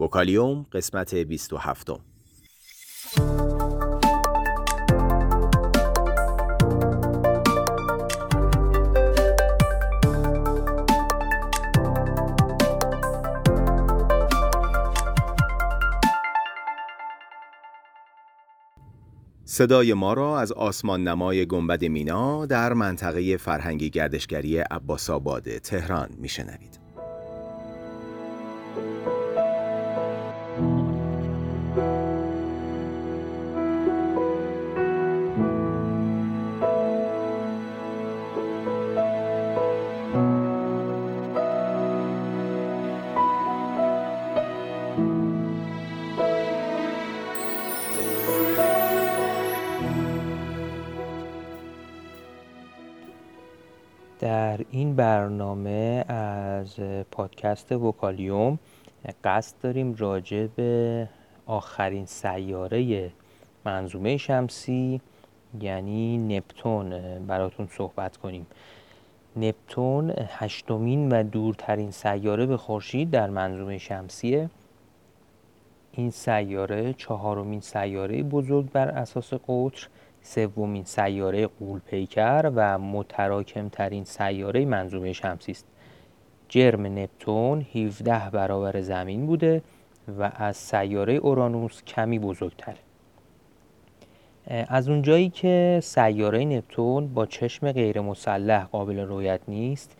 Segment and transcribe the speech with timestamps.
[0.00, 1.90] وکالیوم قسمت 27
[19.44, 26.08] صدای ما را از آسمان نمای گنبد مینا در منطقه فرهنگی گردشگری عباس آباد تهران
[26.18, 26.79] میشنوید.
[54.20, 58.58] در این برنامه از پادکست وکالیوم
[59.24, 61.08] قصد داریم راجع به
[61.46, 63.10] آخرین سیاره
[63.64, 65.00] منظومه شمسی
[65.60, 66.90] یعنی نپتون
[67.26, 68.46] براتون صحبت کنیم.
[69.36, 74.50] نپتون هشتمین و دورترین سیاره به خورشید در منظومه شمسیه.
[75.92, 79.88] این سیاره چهارمین سیاره بزرگ بر اساس قطر.
[80.22, 85.66] سومین سیاره قولپیکر و متراکمترین سیاره منظومه شمسی است
[86.48, 89.62] جرم نپتون 17 برابر زمین بوده
[90.18, 92.74] و از سیاره اورانوس کمی بزرگتر.
[94.46, 99.96] از اونجایی که سیاره نپتون با چشم غیر مسلح قابل رویت نیست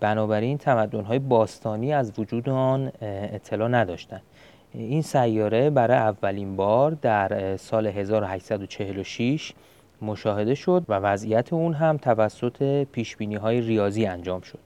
[0.00, 4.22] بنابراین تمدن‌های باستانی از وجود آن اطلاع نداشتند.
[4.74, 9.52] این سیاره برای اولین بار در سال 1846
[10.02, 14.58] مشاهده شد و وضعیت اون هم توسط پیشبینی های ریاضی انجام شد.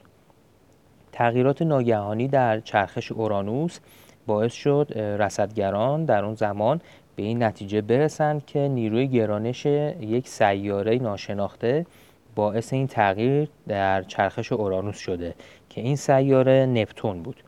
[1.12, 3.78] تغییرات ناگهانی در چرخش اورانوس
[4.26, 6.80] باعث شد رصدگران در اون زمان
[7.16, 11.86] به این نتیجه برسند که نیروی گرانش یک سیاره ناشناخته
[12.34, 15.34] باعث این تغییر در چرخش اورانوس شده
[15.70, 17.42] که این سیاره نپتون بود.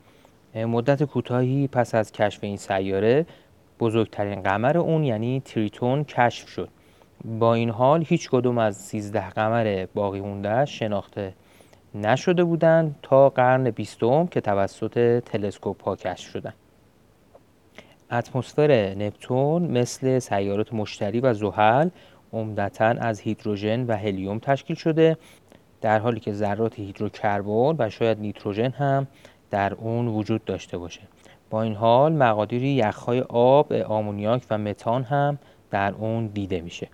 [0.54, 3.26] مدت کوتاهی پس از کشف این سیاره
[3.80, 6.68] بزرگترین قمر اون یعنی تریتون کشف شد.
[7.24, 11.34] با این حال هیچ کدوم از 13 قمر باقی مونده شناخته
[11.94, 16.54] نشده بودند تا قرن بیستم که توسط تلسکوپ ها کشف شدند
[18.12, 21.88] اتمسفر نپتون مثل سیارات مشتری و زحل
[22.32, 25.16] عمدتا از هیدروژن و هلیوم تشکیل شده
[25.80, 29.06] در حالی که ذرات هیدروکربن و شاید نیتروژن هم
[29.50, 31.00] در اون وجود داشته باشه.
[31.50, 35.38] با این حال مقادیری یخهای آب آمونیاک و متان هم
[35.70, 36.88] در اون دیده میشه.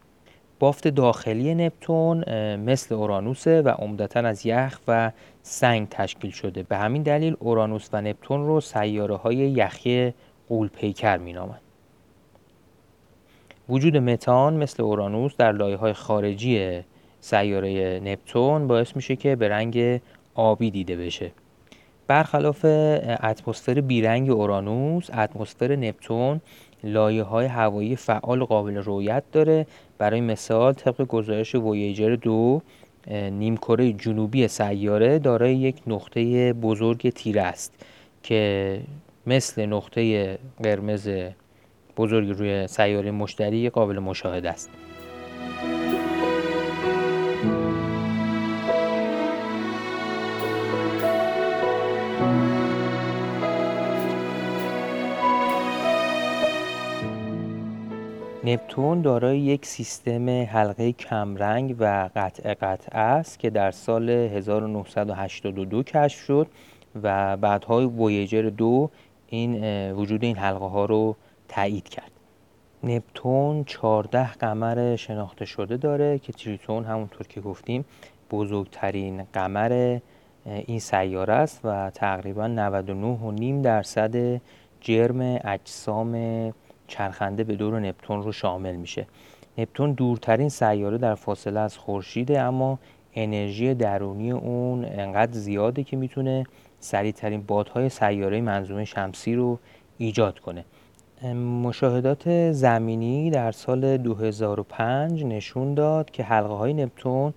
[0.58, 2.24] بافت داخلی نپتون
[2.56, 5.12] مثل اورانوسه و عمدتا از یخ و
[5.42, 6.62] سنگ تشکیل شده.
[6.62, 10.14] به همین دلیل اورانوس و نپتون رو سیاره های یخی
[10.48, 11.60] قول پیکر مینامند.
[13.68, 16.80] وجود متان مثل اورانوس در لایه های خارجی
[17.20, 20.00] سیاره نپتون باعث میشه که به رنگ
[20.34, 21.32] آبی دیده بشه.
[22.08, 26.40] برخلاف اتمسفر بیرنگ اورانوس اتمسفر نپتون
[26.84, 29.66] لایه های هوایی فعال قابل رویت داره.
[29.98, 32.62] برای مثال طبق گزارش وویجر دو
[33.10, 37.72] نیمکره جنوبی سیاره دارای یک نقطه بزرگ تیره است
[38.22, 38.80] که
[39.26, 41.08] مثل نقطه قرمز
[41.96, 44.70] بزرگ روی سیاره مشتری قابل مشاهده است.
[58.46, 66.20] نپتون دارای یک سیستم حلقه کمرنگ و قطع قطع است که در سال 1982 کشف
[66.20, 66.46] شد
[67.02, 68.90] و بعدهای وویجر دو
[69.26, 69.62] این
[69.92, 71.16] وجود این حلقه ها رو
[71.48, 72.10] تایید کرد.
[72.84, 77.84] نپتون 14 قمر شناخته شده داره که تریتون همونطور که گفتیم
[78.30, 79.98] بزرگترین قمر
[80.46, 82.72] این سیاره است و تقریبا
[83.40, 84.40] 99.5 درصد
[84.80, 86.12] جرم اجسام
[86.86, 89.06] چرخنده به دور نپتون رو شامل میشه.
[89.58, 92.78] نپتون دورترین سیاره در فاصله از خورشیده اما
[93.14, 96.44] انرژی درونی اون انقدر زیاده که می‌تونه
[96.80, 99.58] سریعترین بادهای سیاره منظومه شمسی رو
[99.98, 100.64] ایجاد کنه.
[101.62, 107.34] مشاهدات زمینی در سال 2005 نشون داد که حلقه های نپتون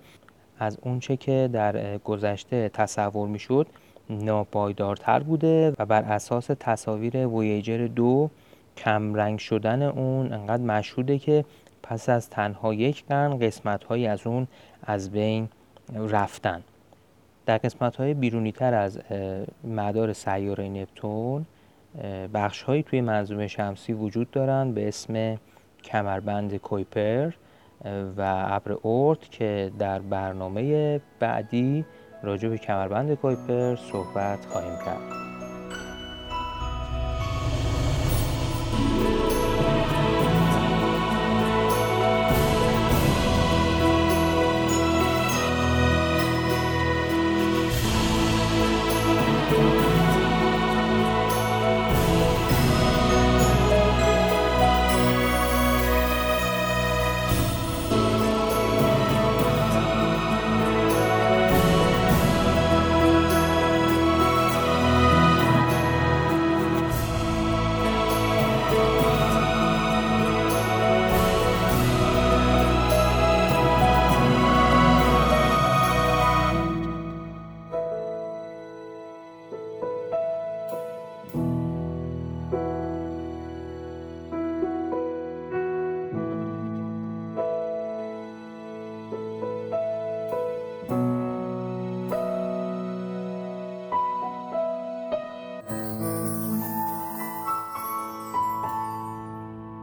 [0.58, 3.66] از اونچه که در گذشته تصور می‌شد
[4.10, 8.30] ناپایدارتر بوده و بر اساس تصاویر ویجر دو
[8.76, 11.44] کمرنگ شدن اون انقدر مشهوده که
[11.82, 14.46] پس از تنها یک قرن قسمت های از اون
[14.82, 15.48] از بین
[15.94, 16.62] رفتن.
[17.46, 18.98] در قسمت های بیرونی تر از
[19.64, 21.46] مدار سیاره نپتون
[22.34, 25.38] بخش هایی توی منظومه شمسی وجود دارند به اسم
[25.84, 27.30] کمربند کویپر
[28.16, 31.84] و ابر اورت که در برنامه بعدی
[32.22, 35.29] راجع به کمربند کویپر صحبت خواهیم کرد.